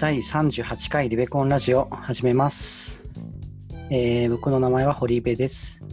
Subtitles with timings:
[0.00, 3.04] 第38回リベコンラジオ始めます。
[3.90, 5.84] えー僕の名前は堀部です。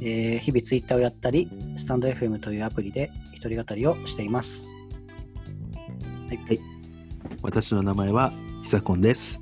[0.00, 4.72] えー日々ツイッターをやったり、スタンド FM というアプリで一人語りをしています。
[6.28, 6.36] はい。
[6.36, 6.60] はい
[7.42, 8.32] 私の名前は
[8.62, 9.40] ひさこんです。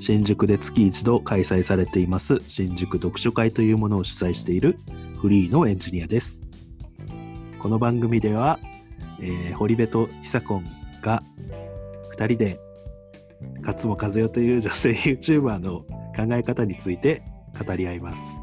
[0.00, 4.78] 新宿で月一度開催されています新宿読書会というものを主催している
[5.22, 6.42] フリーのエンジニアです。
[7.58, 8.60] この番組では、
[9.18, 10.64] えー堀部とひさこん
[11.00, 11.22] が
[12.18, 12.65] 2人で
[13.62, 15.80] 勝間和代という女性 YouTuber の
[16.16, 17.22] 考え方について
[17.64, 18.40] 語り合います。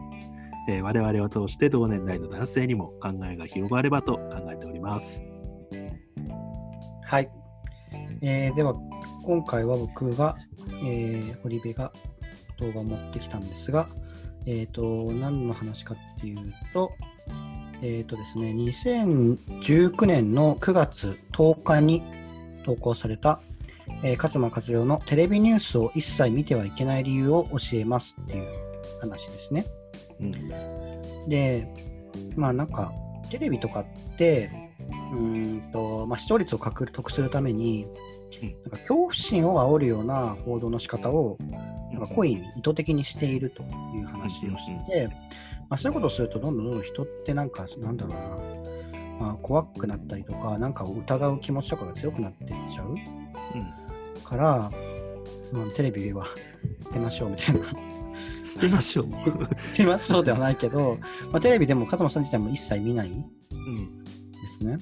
[0.68, 5.22] えー我々を通して同年代の男性にも考えが広がればと考えております。
[7.06, 7.30] はい。
[8.22, 8.74] えーでは、
[9.24, 10.38] 今回は僕が、
[10.84, 11.92] えー堀部が
[12.58, 13.90] 動画を持ってきたんですが、
[14.46, 16.92] えっ、と、何の話かっていうと、
[17.82, 22.04] えっ、とですね、2019年の9月10日に
[22.66, 23.42] 投稿された、
[24.04, 28.48] えー勝間和代のテレビニュースを一切見てはいけない理由を教えますっていう
[29.00, 29.66] 話ですね。
[30.20, 31.30] うん。
[31.30, 31.68] で、
[32.36, 32.94] まあなんか、
[33.32, 33.86] テレビとかっ
[34.18, 34.52] て、
[35.14, 37.88] うーんと、まあ視聴率を獲得するために、
[38.42, 38.50] うん。
[38.50, 41.38] なんか恐怖心を煽るような報道の仕方を、
[41.94, 43.64] なんか故意に意図的にしていると
[43.95, 45.08] いう話をしてて、
[45.70, 48.14] まあそういうことをすると、どんどんどんどん人ってなんか、なんだろう
[49.20, 52.90] な、まあ怖くなったりとか、なんかを疑う気持ちとかが強くなっていっちゃう。
[52.90, 53.83] うん
[54.24, 54.72] から、
[55.52, 56.28] まあ、テレビは
[56.82, 57.66] 捨てましょうみたいな。
[58.46, 59.10] 捨てましょう。
[59.72, 60.98] 捨てましょうではないけど、
[61.32, 64.78] まあ、テレビでも勝間さん自体も一切見ないうんですね。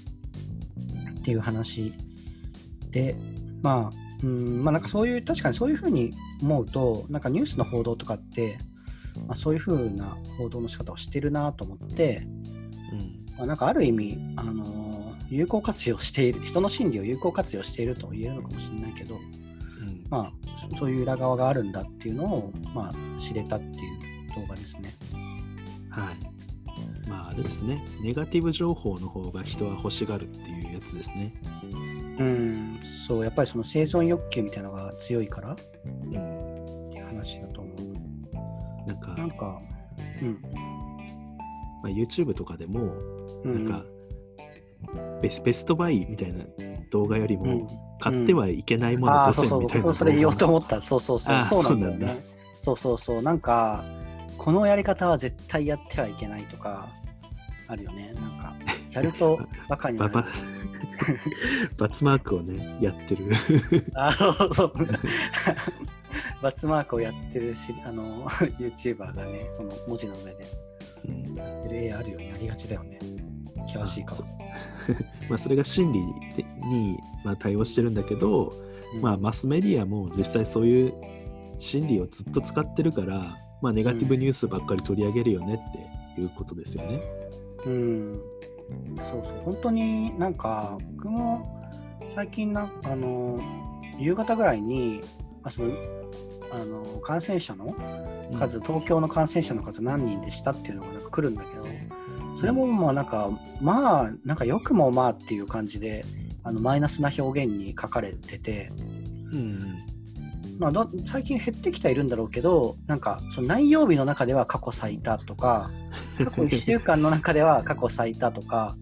[1.19, 1.93] っていう話
[2.89, 3.15] で、
[3.61, 8.57] まあ、うん、まあなんかそういう、確かにそういうふうに思うと、なんかニュースの報道とかって、
[9.27, 12.23] まあ、そういうふうな報道の仕方をしてるなと思って、
[12.91, 14.90] うんまあ、なんかある意味、あのー
[15.31, 20.31] 有効活用している、人の心理を有効活用していると言えるのかもしれないけど、うんまあ、
[20.71, 23.71] そそういう裏側があるんだっていうのを、まあ、知れたっていう
[24.35, 24.93] 動画ですね。
[25.89, 27.09] はい。
[27.09, 31.33] まああれですね、ネガティブ情報の方が人は欲しがるっていうやつですね。
[32.19, 36.17] うん、そう、やっぱりその生存欲求みたいなのが強いからっうん、て
[36.97, 38.87] いう話だと思う。
[38.87, 39.61] なんか、なんか、
[40.21, 40.41] うん、
[41.83, 42.93] まあ、YouTube とかでも、
[43.43, 43.85] うん、なんか
[45.21, 46.45] ベス、ベストバイみたいな
[46.91, 50.81] 動画よりうんも、買ってはいけないもの5ああ、そうそう、選みたいな僕それ言おうと動思った。
[50.81, 52.23] そうそうそう、そうなんだよそうなんね。
[52.59, 53.83] そうそうそう、なんか、
[54.37, 56.89] このやり方は絶対やってはいけないとか、
[57.67, 58.13] あるよね。
[58.15, 58.55] なんか、
[58.91, 59.39] やると
[59.69, 60.27] バカになる画バ。
[60.27, 60.33] バ
[61.87, 63.31] バツマークをね、やってる。
[63.95, 64.73] あそうそう。
[66.41, 70.45] バツマークをやってるし、あの、YouTuber がね、その文字の上で
[71.07, 72.31] うんやってる絵あるよね。
[72.35, 72.99] ありがちだよね。
[73.67, 74.15] 険しいか。
[74.15, 74.25] もう。
[75.29, 75.99] まあそれが心理
[76.67, 78.53] に、まあ、対応してるんだけど、
[78.95, 79.01] うん。
[79.01, 80.93] まあ、マスメディアも実際そういう
[81.57, 87.01] 心理をずっと使ってるから、まあ、ネガティブニュースばっかり取り上げるよねっていうことですよね。
[87.65, 88.13] うん、
[88.99, 91.69] そうそう、本当になんか、僕も
[92.07, 93.39] 最近なあの、
[93.99, 95.01] 夕方ぐらいに、
[95.43, 95.71] あその
[96.51, 97.75] あの感染者の
[98.37, 101.63] 数、東京の感染者の数何人でしたっていうのがなんか来るんだけど、
[102.41, 103.29] それもまあなんか、
[103.61, 106.03] まあ、なんか良くもまあっていう感じで、
[106.43, 108.71] あのマイナスな表現に書かれてて、
[109.31, 109.77] うん、
[110.57, 115.69] まあ、ど最近減ってきてはいるんだろうけど、なんかその何曜日の中では過去最多とか、
[116.17, 118.75] 過去1週間の中では過去最多とか、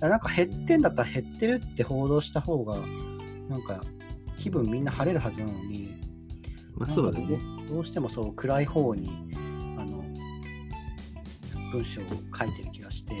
[0.00, 2.78] なんか減ってんだったら減ってるって報道した方が、
[3.48, 3.80] なんか
[4.40, 6.02] 気分みんな晴れるはずなのに、
[6.74, 7.38] まあそうだね。
[7.64, 9.08] うどうしてもそう暗い方に
[11.74, 12.04] 文章を
[12.36, 13.14] 書いてる気がして、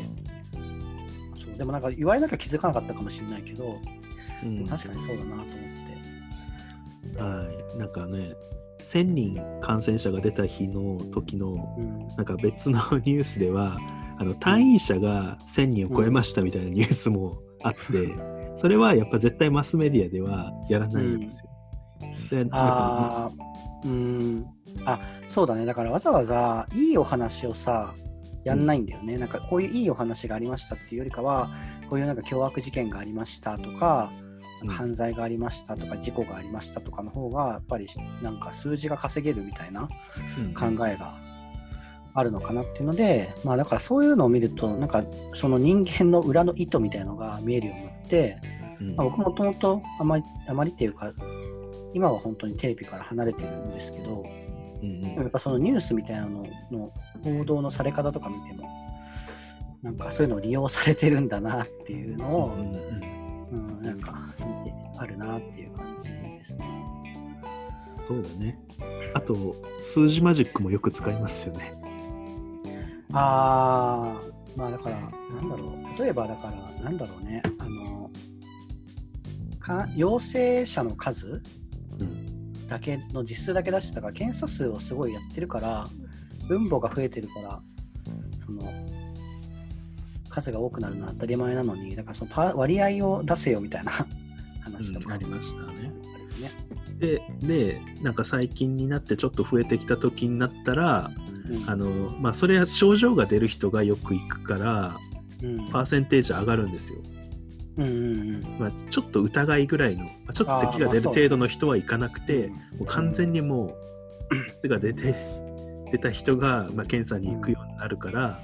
[1.40, 3.80] そうでもなんか言われなきゃ気づかなかったかもしれないけど、
[4.44, 4.66] うん。
[4.66, 5.46] 確かにそうだなと思っ
[7.12, 7.20] て。
[7.20, 8.34] はい、なんかね、
[8.80, 12.08] 1000人感染者が出た日の時の、うん。
[12.16, 13.78] なんか別のニュースでは、
[14.18, 17.80] あの退院者が1000人を超えましたみたいなニュースもあって、
[18.56, 21.50] それはやっぱ絶対マスメディアではやらないんですよ。
[22.28, 24.46] それなんかあーうん。
[24.86, 25.64] あそうだね。
[25.64, 27.94] だからわざわざいいお話をさ
[28.44, 31.50] やんないんだよね、なんかこういういいお話がありましたっていうよりかは
[31.88, 34.12] こういうなんか凶悪事件がありましたとか
[34.68, 37.86] 犯罪がありましたとか事故がありましたとかの方がやっぱり
[38.22, 39.88] なんか数字が稼げるみたいな
[40.38, 41.14] うん考えが
[42.14, 48.38] あるのかなっていうので、まあだからそういうのを見るとなんかその人間の裏の意図みたいなのが見えるようになって、
[48.80, 48.96] うん。
[48.96, 51.12] まあ、僕もともとあまりあまりっていうか
[51.92, 54.24] 今は本当にテレビから離れてるんですけど
[55.16, 56.92] やっぱそのニュースみたいなのの
[57.22, 58.68] 報道のされ方とか見ても
[59.82, 66.64] なんかそういうのを利用されてるんだなっていうのを、うんうんうんうん、なんか見てあるなっていう感じですね。
[68.02, 68.58] そうだね。
[69.14, 71.74] あと、数字マジックもよく使いますよね。
[73.12, 75.08] あー、まあだから、な
[75.40, 76.02] んだろう。
[76.02, 77.42] 例えばだから、なんだろうね。
[77.58, 78.10] あの、
[79.58, 81.42] か陽性者の数うん。
[82.68, 85.88] だけの実数だけ出してたから、検査数をすごいやってるから、
[86.48, 87.60] 分母が増えてるから、
[88.44, 88.72] その、
[90.30, 93.92] 数が多くなるのは当たり前なのに、だからそのパ割合を出せよみたいな
[94.60, 95.92] 話とかありましたね。
[96.98, 101.10] で、で、なんか最近になってちょっと増えてきた時になったら、
[101.50, 104.98] うんあの、まあ、それは症状が出る人がよく行くから、
[105.42, 107.00] うんパーセンテージ上がるんですよ。
[107.76, 107.96] うんうんう
[108.38, 108.56] ん。
[108.58, 113.76] まあ、ちょっと疑いぐらいの、まあちょっと咳が出る程度の人は行かなくて、もう完全にも
[114.30, 115.14] う、咳が出て、
[115.92, 118.40] 出た人が、まあ、検査に行くようになるから、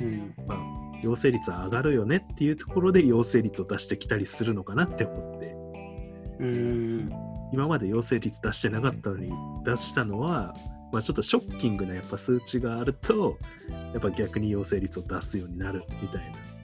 [0.00, 0.34] うん。
[0.46, 0.58] まあ、
[1.02, 5.56] 陽性率は上がるよねっていうところで陽性率を出してきたりするのかなって思って。
[6.40, 7.08] うん。
[7.52, 9.32] 今まで陽性率出してなかったのに
[9.64, 10.54] 出したのは、
[10.92, 13.38] まあ、ちょっとショッキングなやっぱ数値があると
[13.92, 16.57] やっぱ逆に陽性率を出すようになるみたいな。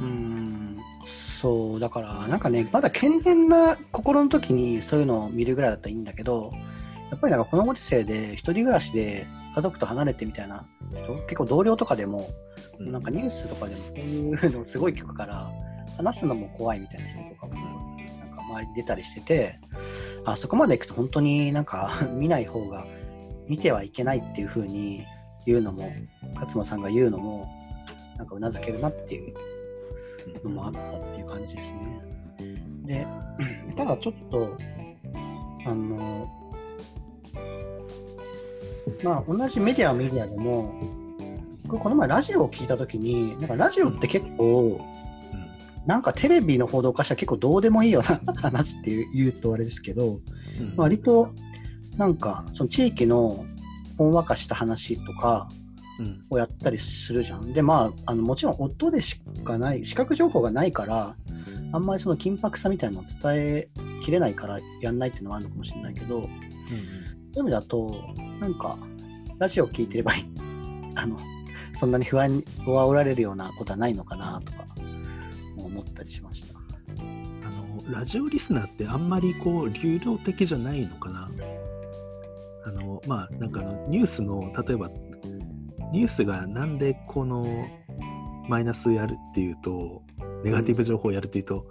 [0.00, 0.78] うん。
[1.04, 6.50] そうだからなんかねまだ健全な心の時にそういうのを見るぐらいだったらいいんだけど
[7.10, 12.28] やっぱりなんかこのご時世で一人暮らしで家族と離れてみたいな人結構同僚とかでも
[12.78, 15.50] うんなんかニュースとかでもこういうのすごい聞くから
[15.96, 19.58] 話すのも怖いみたいな人とかもなんか周りに出たりしてて
[20.24, 22.86] あそこまで行くと本当になんか 見ない方が
[23.48, 25.04] 見てはいけないっていう風に
[25.46, 25.90] 言うのも
[26.34, 27.48] 勝間さんが言うのも
[28.16, 29.34] なんかうなずけるなっていう。
[30.44, 30.82] のもあったっ
[31.14, 32.00] ていう感じですね。
[32.84, 33.06] で、
[33.76, 34.56] ただちょっと、
[35.66, 36.28] あの、
[39.02, 40.72] まあ同じメディアはメディアでも、
[41.64, 44.80] 僕この前ラジオを聞いたときに、なんかラジオって結構、
[45.86, 50.20] なんかテレビの報道化したら結構どうでもいいような 話っていう言うとあれですけど、
[50.60, 51.32] うん割と
[51.96, 53.44] なんかその地域の
[53.96, 55.59] ほんわかした話とかうん
[56.30, 57.52] をやったりするじゃん。
[57.52, 61.16] でまああのもちろん音でしかない視覚情報がないから
[61.72, 63.68] あんまりその緊迫さみたいなのを伝え
[64.02, 68.04] きれないからやんないっていうのはあるのかもしれないけどそういう意味だと
[68.40, 68.78] なんか
[69.38, 70.24] ラジオ聞いてればいい。
[70.96, 71.16] あの
[71.72, 74.66] そんなに不安を煽られるようなことはないのかなとか
[75.56, 76.58] 思ったりしました。
[76.98, 81.30] あのラジオリスナーってあんまりこう流動的じゃないのかな。
[82.66, 84.90] あのまあなんかあのニュースの例えば
[85.92, 87.66] ニュースがなんでこの
[88.48, 90.02] マイナスやるっていうと
[90.44, 91.66] ネガティブ情報やるっていうと、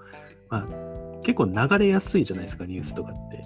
[0.49, 3.41] まあ、結構流れやすいじゃないですかニュースとかって。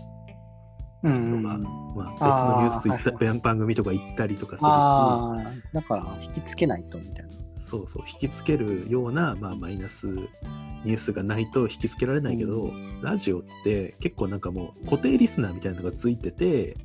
[1.06, 3.40] うんまあ、別のニュース行った、はい。
[3.40, 7.30] 番組とか行ったりとかするし、ああ、だから引きつけないとみたいな。
[7.58, 12.72] そうそう引きつけるような、まあ、マイナスニュースがないと引きつけられないけど、
[13.02, 16.78] ラジオって結構なんかもう固定リスナーみたいなのがついてて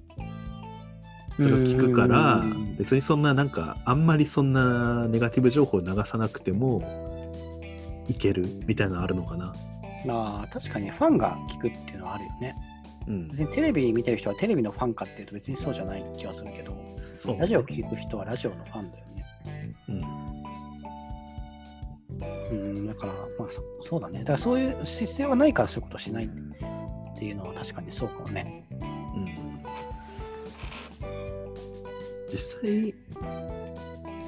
[1.38, 6.82] それを聞くからうん別にそんななんかあんまりそんなネガティブ情報を流さなくても
[8.08, 9.52] いけるみたいなのあるのかな。
[10.06, 12.56] まあ、確かにファンが聞くっていうのはあるよね。
[13.08, 19.24] うん、別にテレビ見てる人はテレビのファンかっていうと別にそうじゃない気はするけど、ねラジオ聞く人はラジオのファンだよね。
[19.88, 20.02] うん
[22.50, 24.20] うん、だから、まあそそうだね。
[24.20, 26.28] だからそういう必要がないからそういうことをしないっ
[27.18, 28.64] ていうのは確かにそうかもね。
[28.70, 28.74] う
[29.18, 29.58] ん
[32.32, 32.94] 実際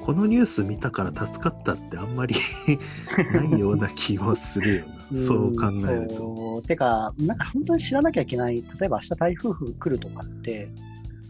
[0.03, 2.35] このニュース見たから助かったってあんまり
[3.33, 6.61] ないような気もするよなそう考えると。
[6.65, 10.69] てか、なんか本当に知らなきゃいけない、例えば明日台風来るとかって、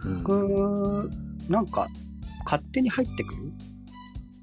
[0.05, 1.09] うん僕、
[1.49, 1.87] なんか
[2.45, 3.51] 勝手に入ってくる？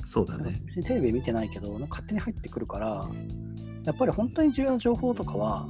[0.04, 0.60] そうだね。
[0.86, 3.08] テレビ見てないけど、なんか勝手に入ってくるから、
[3.84, 5.68] やっぱり本当に重要な情報とかは、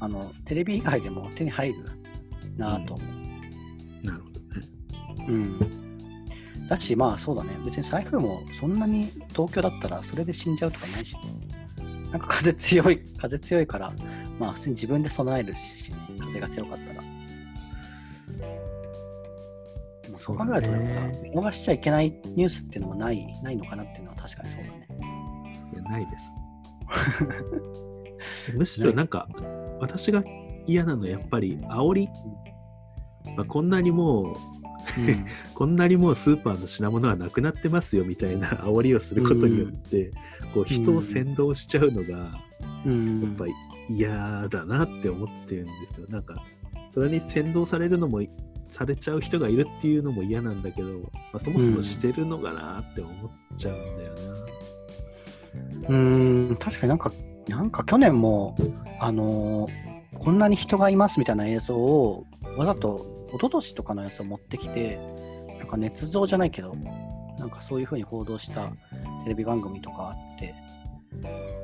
[0.00, 1.84] あのテレビ以外でも手に入る
[2.56, 3.11] なぁと思う。
[5.28, 6.68] うん。
[6.68, 11.16] だし、まあそうだね、別に台風もそんなに東京だったらそれで死んじゃうとかないし、
[12.10, 13.92] なんか風強い、風強いから、
[14.38, 17.02] まあ普通に自分で備えるし、風が強かったら。
[17.02, 17.08] ま
[20.14, 20.68] あそう考えると、
[21.22, 24.86] 見逃しちゃいけないニュースっていうのもないないのかなっていうのは確かにそうだね。
[25.72, 26.32] いやないです。
[28.56, 29.28] むしろなんか
[29.80, 30.22] 私が
[30.66, 32.08] 嫌なのはやっぱり煽り、
[33.36, 34.36] まあ、こんなにもう
[35.54, 40.10] こんなにもうスーパーの品物はなくなってますよみたいな煽りをすることによって、
[40.54, 42.32] こう人を先導しちゃうのが
[42.84, 43.52] うん、やっぱり
[43.88, 46.06] 嫌だなって思ってるんですよ。
[46.08, 46.34] なんか
[46.90, 48.20] それに先導されるのも
[48.68, 54.32] されちゃう人がいるっていうのも嫌なんだけど、まあ、そもそもしてるのかなって思っちゃうんだよな。
[55.88, 57.12] うーん、確かになんか、
[57.48, 58.56] なんか去年も、
[58.98, 64.98] あのーこんなに人がいますみたいな映像をわざと一昨年とかのやつを持ってきて
[65.58, 66.74] なんか捏造じゃないけど
[67.38, 68.72] なんかそういうふうに報道した
[69.24, 70.54] テレビ番組とかあって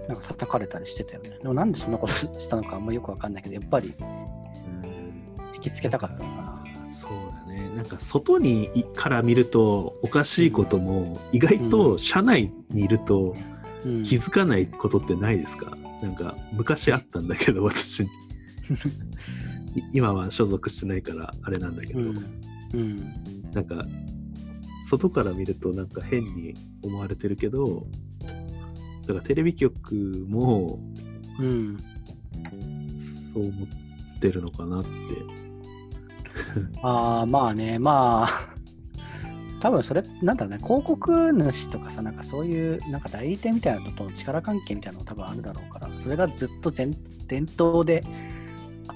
[0.09, 1.31] なんか叩かれたりしてたよね。
[1.31, 6.87] でもなんでそんなことしたのかあんまよくわかんないけどやっぱりうん引きつけたかったのかな。
[6.87, 7.69] そうだね。
[7.77, 13.35] なんか外にいから見るとおかしいことも意外と社内にいると
[13.85, 14.03] うん。
[14.03, 18.09] 気づかないことってないですか、なんか昔あったんだけど私い
[19.93, 22.17] 今は所属してないからあれなんだけど、うん。
[22.75, 23.53] うん。
[23.53, 23.85] なんか
[24.85, 27.87] 外から見るとなんか変に思われてるけど
[29.07, 29.95] だからテレビ局
[30.29, 30.79] も
[31.39, 31.79] うん。
[33.33, 34.89] そう思ってるのかなって。
[36.83, 37.79] ああまあね。
[37.79, 38.59] まあ
[39.61, 40.59] 多分それなんだろうね。
[40.65, 46.97] 広告主とかさなんかそういうなんか代理店みたいなのとの力関係みたいなのも多分あるだろうからそれがずっと伝
[47.27, 48.05] 伝統で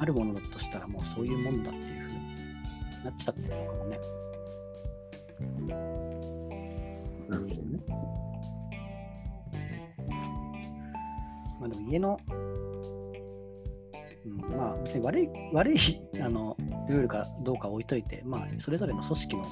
[0.02, 3.98] あるものだとしたらもうそういうもんだっていうふうになっちゃってるのかもね。
[7.28, 7.78] なるほどね。
[11.60, 12.18] まあでも家の、
[14.26, 15.76] うん、まあ別に悪い 悪い
[16.20, 16.56] あの
[16.88, 19.44] ルールかどうか置いといてまあそれぞれの組織の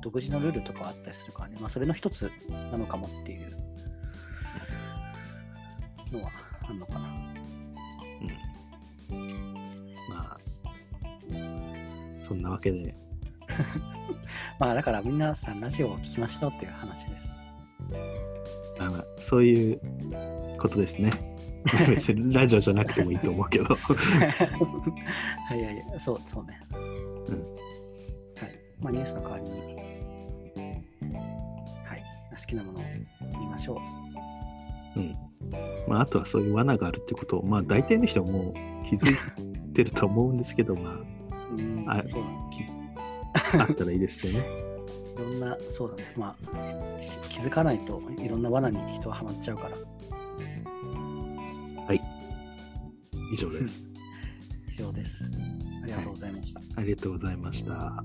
[0.00, 3.56] 独自のルールとかはあったりするからね、まあ、それの一つなのかもっていう
[6.10, 6.30] のは
[6.64, 7.41] あるのかな。
[12.22, 12.94] そんなわけで
[14.58, 17.38] まあだから皆さんラジオを聞きましょうっていう話です。
[18.78, 19.80] あのそういう
[20.58, 21.10] ことですね
[21.88, 23.76] 別にラジオじゃなくてもいいと思うけどは
[25.54, 26.60] いはいはい、そうそうね。
[26.72, 28.58] うんはい。
[28.80, 29.50] まあニュースの代わりに、
[31.84, 32.82] はい、好きなものを
[33.38, 35.00] 見ましょう。
[35.00, 35.16] うん
[35.86, 38.54] まあ、あとはそういう罠があるってことを、まあ、大体の人はもう
[38.86, 41.21] 気づいてると思うんですけど、まうん、
[41.86, 42.94] あそうだね。
[43.60, 44.46] あ、 あったらいいですよね。
[45.16, 46.04] いろんな、そうだね。
[46.16, 49.76] まあ、し気づかないといろんな罠に人はハマっちゃうから。
[53.32, 53.82] 以上です。
[54.70, 55.30] 以上です。
[55.82, 56.60] ありがとうございました。
[56.76, 58.04] ありがとうございました。